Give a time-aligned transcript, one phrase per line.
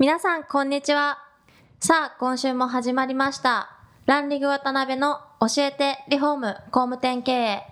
[0.00, 1.18] 皆さんこんにちは。
[1.78, 3.68] さあ今週も始まりました。
[4.06, 7.62] ランリグ渡辺の教えてリフォーム工務店経営。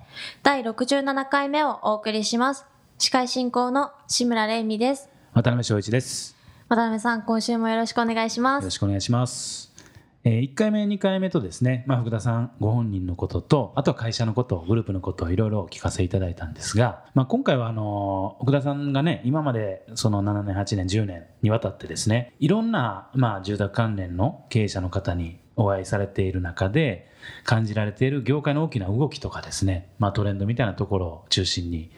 [0.42, 2.66] 第67回目をお送りします。
[2.98, 5.08] 司会進行の志村玲美です。
[5.32, 6.36] 渡辺翔一です。
[6.68, 8.64] 渡辺さん今週もよろしくお願いします。
[8.64, 9.67] よろしくお願いします
[10.30, 27.08] え、1回目2回目とですね、まあ、福田さんご本人のこととあとは会社のことグループのことをいろいろお聞かせいただいたんですが、まあ、今回はあの福田さんがね今までその7年8年10年にわたってですねいろんな、まあ、住宅関連の経営者の方にお会いされている中で
[27.44, 31.90] 感じられている業界の大きな動きとかですね、まあ、トレンドみたいなところを中心に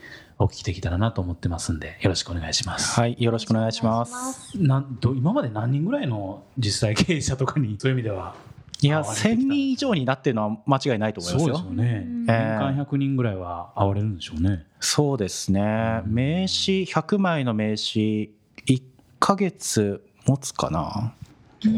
[0.42, 2.98] お聞きできたらなと思ってますんでよろしくお願いします。
[2.98, 4.58] はいよろしくお願いします。
[4.58, 8.34] なんと今まで何人ぐらいの実際経営者とかにそういう意味では
[8.80, 11.56] いや1000人以上になってるのは間違いないと思いますよ。
[11.58, 14.64] そうですよね、年間100人ぐらいは会われるんでしょうね。
[14.80, 15.60] そうですね。
[16.06, 18.30] 名刺100枚の名刺
[18.64, 18.82] 1
[19.18, 21.12] か月持つかな？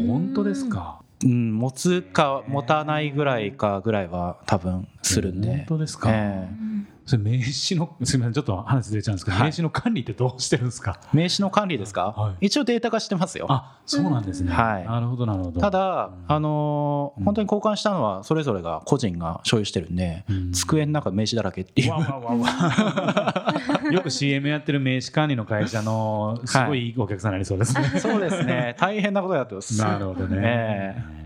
[0.07, 1.01] 本当ですか？
[1.25, 5.49] うん、持つか持たないぐらいかぐらいは多分するんで。
[5.49, 10.99] 本当ですか、えーそれ名刺の すみませんちょっと話ずれちゃうんですけど、はい、名刺の管理ってどうしてるんですか？
[11.13, 13.47] 名刺の管理ですか、はい、一応データ化してますよ。
[13.49, 15.59] あそうなんですね、はい、なるほどなるほど。
[15.59, 21.91] ただ、あのー、本当に交換したのはそれぞれが個人が所有してるんで、うん、机の中名刺だらけっていう。
[21.91, 23.53] わわわわ。
[23.91, 28.75] よく CM やってる名刺管理の会社のすごいいいお客さんになりそうですね、そうですね。
[28.79, 29.77] 大変なことやってます。
[29.77, 31.23] なるほどね、えー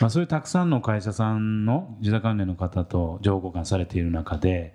[0.00, 4.74] まあ、そういうたくさんの会社さんの自宅関連の方と情報交換されている中で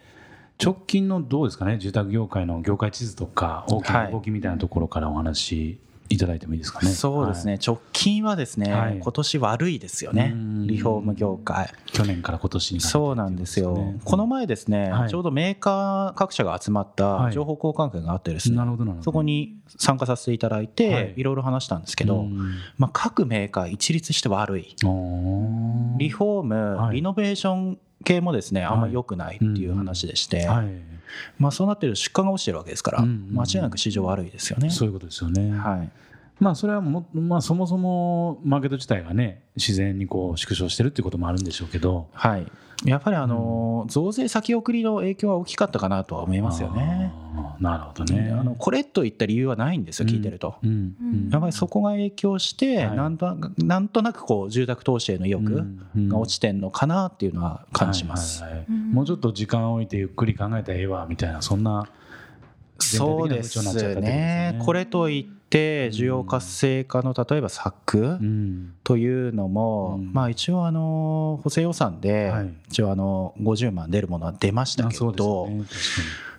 [0.62, 1.78] 直近のどうですかね？
[1.78, 6.92] 住宅業界の業界地図とか大きな動きみたいなところからお話いただいてもいいですかね？
[6.92, 10.34] そうですね、はい、直近はですね、はい、今年悪いですよね、
[10.68, 11.72] リフォーム業界。
[11.88, 13.94] 去年から今年に、ね、そうなんですよ。
[14.04, 18.60] この前ですね、はい、ちょうどメーカー各社が集まった情報交換会があってですね、
[19.02, 21.24] そこに参加させていただいて、い。
[21.24, 22.26] ろいろ話したんですけど、
[22.78, 24.76] まあ、各メーカー一律して悪い。
[25.98, 30.48] リフォーム、リノベーション系もですねあんまり良くないっていう話でして、
[31.38, 34.70] まあ、そうなってると出荷が落ちてるわけですから、間違いなく市場悪いですよね。
[34.70, 35.92] そういうことですよね、はい
[36.40, 42.52] まあ、それはも、まあ、そもそもマーケット自体がね自然にこう縮小してるっていうこともあるんでしょうけど、はい、
[42.86, 47.14] やっぱりあの、増税先送りの影響は大きかったかなとは思いますよね。
[47.60, 48.32] なるほどね。
[48.32, 50.56] あのこれといった理由はないんですよ、聞いてると。
[50.64, 55.66] うんやっぱりそこが影響して、なんとなんとなくこう住宅投資への意欲
[55.96, 58.44] が落ちてんのかなっていうのは感じます。
[58.68, 61.88] もうちょっと時間を置いてゆっくり考えたらええわみたいなそんな
[62.80, 63.64] そうです
[63.96, 64.60] ね。
[64.64, 68.18] これといって需要活性化の例えば策
[68.84, 72.34] というのも、まあ一応あの補正予算で
[72.70, 75.48] 一応あの50万出るものは出ましたけど、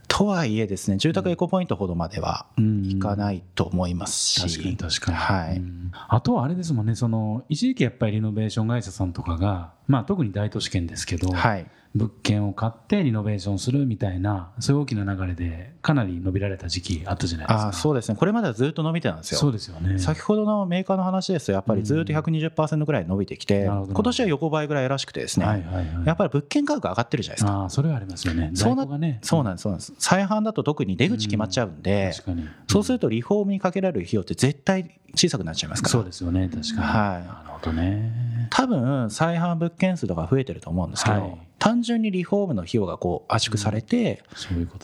[0.08, 5.62] とはいえですね住宅エコポイントほどまではいかないと思いますし、確かにはい、
[6.08, 17.68] あとはあれですもんねその一時期やっぱりリノベーション会社さんとかが、まあ、特に大都市圏ですけど、はい、物件を買ってリノベーションするみたいなそういう大きな流れでかなり伸びられた時期あったじゃないですか。
[17.68, 18.16] あそうですね。
[18.16, 19.38] これまではずっと伸びてたんですよ。
[19.38, 19.98] そうですよね。
[20.00, 27.64] 先ほどのメーカーの話ですとやっぱりずっと120%ぐらい伸びてきて、うん、今年は横ばいぐらいらしくてですね、はいはいはい、やっぱり物件価格上がってるじゃないですか。
[27.64, 28.50] あそれはありますよね。
[28.54, 29.94] そうな、ね、そうなんですそうなんです。
[29.98, 44.22] 再販だと特に出口決まっちゃうんで、うん、そうするとリフォームにかけられる費用って絶対小さくなっちゃいますからそうですよね確かに、はい、なるほどね多分再販物件数とか増えてると思うんですけど、はい単純にリフォームの費用がこう圧縮されて、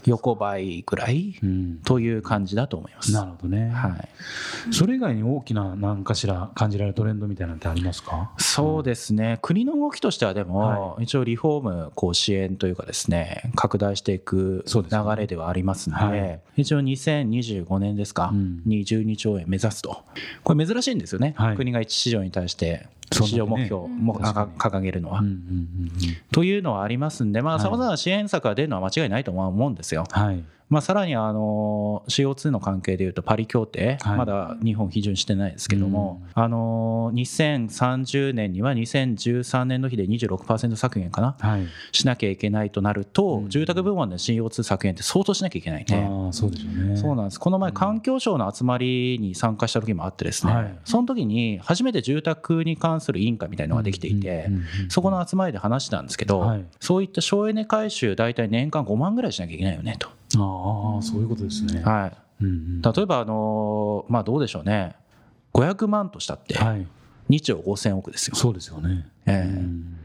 [0.06, 1.34] 横ばいぐらい
[1.84, 3.12] という感じだと思います。
[3.12, 3.68] なるほどね。
[3.68, 4.72] はい。
[4.72, 8.30] それ以外に大きな何かしら感じられるトレンドみたいなのってありますか？
[8.38, 9.38] そうですね。
[9.42, 14.82] 国の動きとしてはでも、一応リフォームこう支援というかですね、拡大していく流
[15.18, 18.32] れではありますので、一応2025年ですか、
[18.64, 20.02] に12兆円目指すと。
[20.44, 21.34] これ珍しいんですよね。
[21.56, 25.22] 国が一市場に対して市場目標も掲げるのは。
[26.32, 30.04] というのはありますんで、まあ、さまざまな支援策が出るのは間違いないと思うんですよ。
[30.10, 46.08] はいまあ、さらにあの CO2 の関係でいうとパリ協定、はい、まだ日本批准してないですけども、うん、あの2030年には2013年の比で26%削減かな、はい、しなきゃいけないとなると、うん、住宅部門で CO2 削減って相当しなきゃいけないね。
[46.08, 46.96] あそうですよね。
[46.96, 47.40] そうなんです。
[47.40, 54.48] この前環境省の集まりに参加した時もあってですね、はい、その時に初めて住宅に関する委員会みたいなのができていて、
[54.88, 60.19] そこの集まりで話したんですけど、はい、そういった省エネ回収大体年間5万ぐらいしなきゃいけないよねと。
[60.38, 61.82] ああそういうことですね。
[61.82, 62.06] は
[62.40, 64.94] い、うんうん、例えばあのまあどうでしょうね
[65.54, 66.54] 500万としたって
[67.28, 68.36] 2兆5000億ですよ。
[68.36, 69.06] そうですよね。
[69.26, 69.99] えー、うん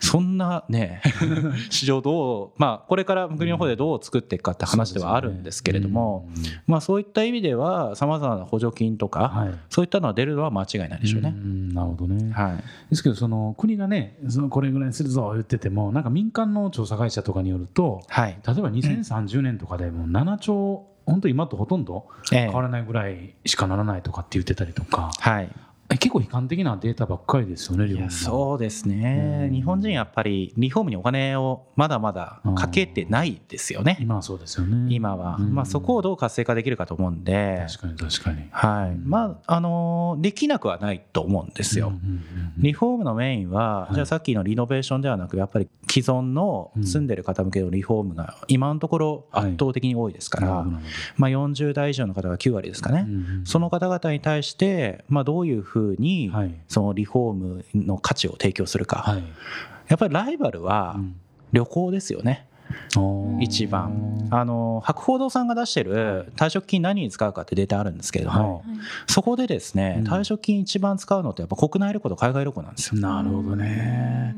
[0.00, 1.02] そんなね
[1.70, 6.28] 市場どうまあこれから国の方でどう作っていくかって話ではあるんですけれども、
[6.66, 11.34] まあそういった意味ではさまざまな補助金とか、そういったのは出るのは間違いないでしょうね。
[11.74, 12.56] なるほどね、はい、
[12.90, 25.48] ですけどその国がねそのこれぐらいするぞ言っててもなんか民間の調査会社とかによると、はい、例えば2030年とかでも7兆本当今とほとんど変わらないぐらいしかならないとかって言ってたりとか、はい、
[25.96, 34.94] 結構悲観的なデータばっかりですよね、いやそうですね、うん、日本人やっぱりリフォームにお金をまだまだかけてないですよね、今はそうですよね。
[34.94, 38.96] 今は、うん、まあ、そこをどう活性化できるかと思うんで、確かに確かに、はい。
[38.96, 41.92] まああのできなくはないと思うんですよ。
[42.58, 50.66] リフォームのメインは、はい、じゃあさっきのリノベーションではなく、やっぱり既存の住んでる方向けのリフォームが、今のところ圧倒的に多いですから、はい、
[51.16, 53.06] まあ、40代以上の方が9割ですかね、
[53.44, 56.30] その方々に対して、まあ、どういうふうふうに
[56.68, 59.18] そのリフォームの価値を提供するか、
[59.88, 60.96] やっぱりライバルは
[61.52, 62.48] 旅行ですよね。
[63.40, 68.64] 一番あの博報堂さんが出してる退職金何に使うかってデータあるんですけれども、はい、
[69.06, 73.00] そこでですね退職金一番使うのってやっぱ国内旅行と海外旅行なんですよ。
[73.00, 74.34] なるほどね。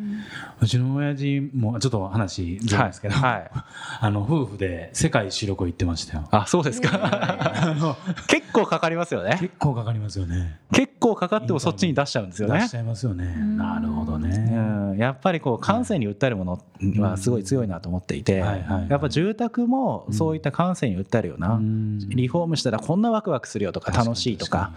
[0.61, 3.51] うちの親父もちょっと話ずるんですけど、はい、
[4.01, 6.29] あの夫婦で世界一周旅行行ってましたよ。
[6.31, 7.97] あそうですか。
[8.29, 9.39] 結構かかりますよね。
[9.41, 10.59] 結構かかりますよね。
[10.73, 12.61] 結構かかってもそっちに出しちゃうんですよね。
[12.61, 13.35] 出しちゃいますよね。
[13.57, 14.29] なるほどね。
[14.93, 18.37] うん、やっぱりこう感性に訴えるものはすごい強いなと思っていて。
[18.37, 24.73] やっぱ住宅もそういった感性に訴えるような、うん、リフォームしたらこんなワクワクするよとか楽しいとか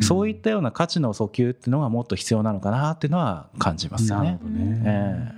[0.00, 4.38] そういったような価値の訴求っていうのがもっと必要なのかなっていうのは感じますよね。
[4.42, 5.32] ねえ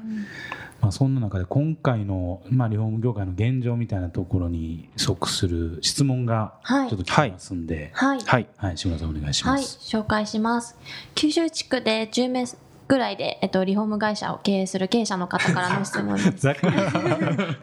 [0.65, 9.94] ー、まあ、そんな中で今回の、まあ、リフォーム業界の現状みたいなところに即する質問がちょっと来てますんで、はい、はい、はい、志村さんお願いします。
[9.96, 10.78] はい、紹介します。
[11.16, 12.44] 九州地区で10名
[12.86, 16.46] ぐらいで、えっと、リフォーム会社を経営する経営者の方からの質問です。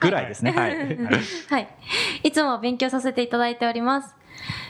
[0.01, 0.51] ぐらいですね。
[0.51, 0.97] はい。
[1.49, 1.67] はい。
[2.23, 4.13] いつも勉強させていただいております。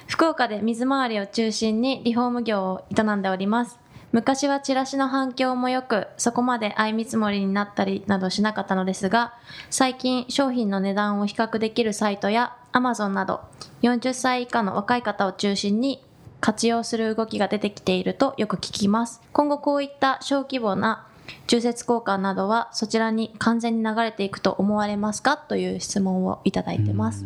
[0.06, 3.80] 福岡で水回りを中心にリフォーム業を営んでおります。
[4.14, 9.34] 昔はチラシの反響も良く、そこまで相見積もりになったりなどしなかったのですが、
[9.72, 13.42] 最近商品の値段を比較できるサイトや Amazon など、
[13.82, 16.06] 40歳以下の若い方を中心に
[16.42, 19.20] 活用する動きが出てきているとよく聞きます。
[19.34, 21.08] 今後こういった小規模な
[21.48, 25.38] 中節交換などはそちらに完全に流れていくと思われますか？
[25.38, 27.26] という質問をいただいてます。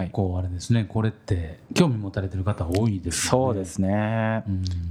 [0.00, 4.44] 結構あれですね、これって興味持たれてる方多いです、ね、そうですね。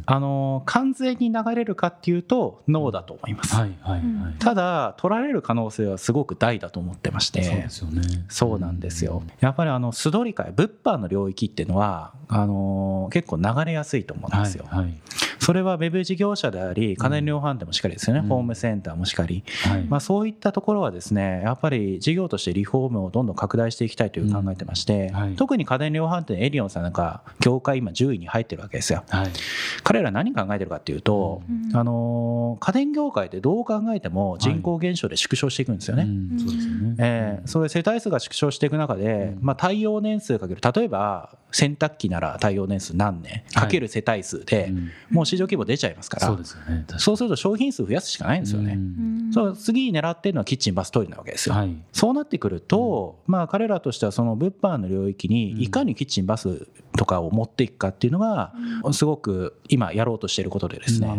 [0.06, 3.56] あの完全に流れるかっていうとノーだと思います。
[3.56, 4.36] はいはいはい。
[4.40, 7.44] ただ取られる可能性はすごく大だと思ってまして。
[7.44, 8.02] そうですよね。
[8.30, 9.24] そうなんですよ。
[9.40, 14.66] やっぱりあの素取り会物販の領域っていうのはあの結構流れやすいと思うんですよ。
[14.70, 15.00] はい、はい
[15.52, 29.32] それはウェブ事業者であり家電量販店もしっかりですよね、うん、ホームセンターもしっかり、はい、まあ、そういったところはですねやっぱり事業としてリフォームをどんどん拡大していきたいという考えてまして、うんはい、特に家電量販店エディオンさんなんか業界今10位に入ってるわけですよ、はい、
[29.84, 44.72] 彼ら何考えてるかっていうと、うん、あの家電業界ってどう考えても人口減少で縮小していくんですよね、そうですよね、えー、それ世帯数が縮小していく中で、まあ、対応年数かける例えば洗濯機なら対応年数何年かける世帯数で、
[45.10, 48.78] もう市場規模出ちゃいますからそうですよ、ね、そうすると商品数増やすしかないんですよね。
[49.32, 51.56] そう次狙ってるのはキッチンバストイレなわけですよ。
[51.56, 58.54] はい、そうなってくると、まあ、彼らとしてはその物販の領域にいかにキッチンバスとかを持っていくかっていうのが
[58.92, 61.10] すごく今やろうとしていることでですね。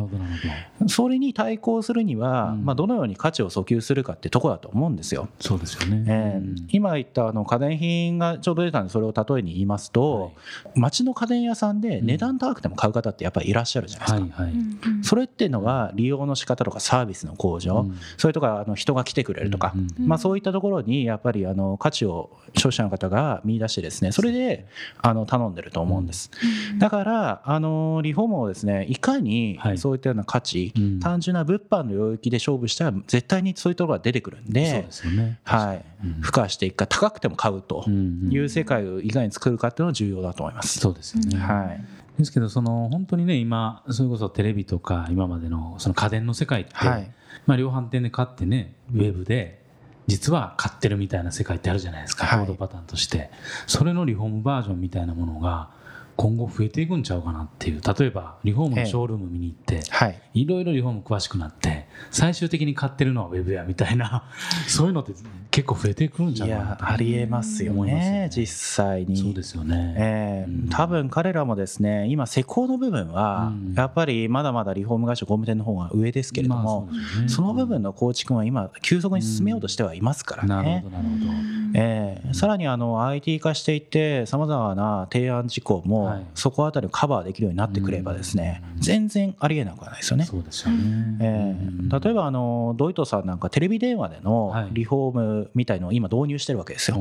[0.89, 5.29] それに対抗するには、まあ、どのように価値を訴求するかっていうところだと思うんですよ。
[5.41, 10.33] そうですよね、えー、今言ったあの家電品がちょうど出たんでそれを例えに言いますと、ど、
[10.75, 14.55] 街の家電屋さんで値段高くても買う方ってやっぱりいらっしゃるじゃないですか、はいはい、
[15.03, 24.67] それっていうのは利用の仕方とかサービスの向上、うん、それとかあの人が来てくれるとか、うん、まあ、そういったところにやっぱりあの価値を消費者の方が見出してですねそれで
[25.01, 26.31] あの頼んでると思うんです、
[26.79, 35.85] だからあのリフォームをですねいかにそういったような価値、単純な物販の領域で勝負したら絶対にそういうところが出てくるんで、ね、はい、
[36.21, 40.79] 付加していくか高くても買うという世界をいかに作るかっていうのが重要だと思います。
[40.81, 47.11] そうですよね、はいですけどその本当にね今それこそテレビとか今までのその家電の世界って、はい、
[47.47, 49.63] まあ、量販店で買ってねウェブで
[50.07, 53.31] 実は買ってるみたいな世界ってあるじゃないですか、はい、ードパターンとして。
[53.67, 55.71] それのリフォームバージョンみたいなものが
[56.17, 57.81] 今後増えていくんちゃうかなっていう。
[57.81, 64.25] 例えばリフォームのショールーム見に行って、はい、いろいろリフォーム詳しくなって最終的に買ってるのはウェブやみたいな。
[64.69, 65.13] そういうのって
[65.51, 69.17] 結構増えてくるんじゃないかなありえますよね、ね、実際に。
[69.17, 81.33] そうですよね、えー、うん、多分彼らもですね今施工の部分はやっぱりまだまだリフォーム会社工務店の方が上ですけれども、まあそね、その部分の構築は今急速に進めようとしてはいますからね、なるほどなるほど、
[81.75, 90.25] えー、さらにあの IT 化していってさまざまな提案事項もそこあたりをカバーできるようになってくればですね、全然ありえなくはないですよね。
[90.25, 96.97] そうですよね、えー、例えばあのドイトさんなんかテレビ電話でのリフォームみたいのを今導入してるわけですよ。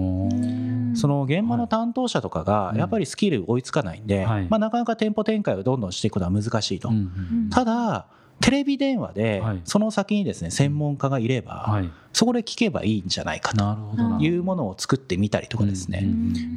[0.96, 6.90] その現場の担当者とかがやっぱりスキル追いつかないんで、まあ、なかなか店舗展開をどんどんしていくことは難しいと。
[7.50, 8.08] ただ
[8.42, 16.08] テレビ電話でその先にですね専門家がいればそこで聞けばいいんじゃないかというものを作ってみたりとかですね。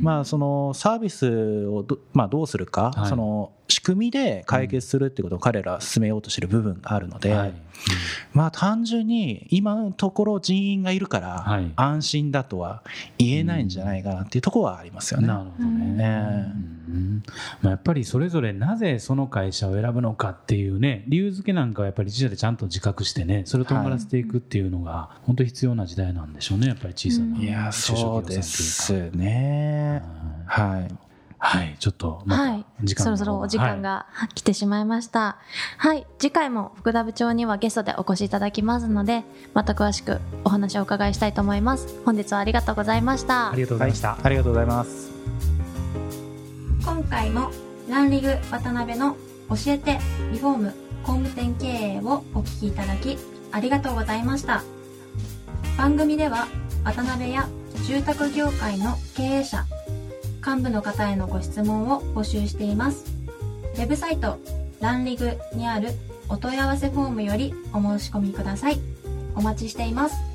[0.00, 7.52] まあそのサービスをど,、まあ、どうするかその仕組みで解決するってことを彼ら進めようとしてる部分があるので
[8.32, 12.82] まあ単純に今のところ人員がいるから安心だとは
[13.18, 15.26] 言えないんじゃないかなっていうところはありますよね。
[15.26, 16.52] なるほどね、
[16.88, 17.22] うん。
[17.62, 30.02] まあ、やっぱりそれぞれなぜその会社を選ぶのかっていうね理由付けなんかはやっぱり自社でちゃんと自覚してねそれをとんがらせていくっていうのが本当に必要な時代なんでしょうねやっぱり小さな、いやそうですね。
[30.46, 31.03] はい
[31.46, 32.64] はい、ちょっとはい、
[32.96, 35.36] そろそろお時間が 来てしまいました。
[35.76, 41.86] はい、はい、次回も福田部長にはゲストでお越しいただきますので、また詳しくお話をお伺いしたいと思います。
[42.06, 43.50] 本日はありがとうございました。
[43.50, 44.08] ありがとうございました。
[44.08, 45.12] はい、ありがとうございます。
[46.82, 47.50] 今回も
[47.90, 49.14] ランリグ渡辺の
[49.50, 49.98] 教えて
[50.32, 53.18] リフォーム工務店経営をお聞きいただき
[53.52, 54.62] ありがとうございました。
[55.76, 56.46] 番組では
[56.84, 57.46] 渡辺や
[57.86, 59.66] 住宅業界の経営者
[60.44, 63.06] 幹部の方へのご質問を募集しています。
[63.76, 64.38] ウェブサイト
[64.80, 65.88] ランリグにある
[66.28, 68.78] お問い合わせフォームよりお申し込みください。
[69.34, 70.33] お待ちしています。